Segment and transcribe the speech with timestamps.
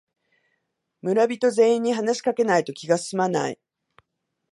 [1.03, 3.59] 村人全員に話しかけないと気がすまない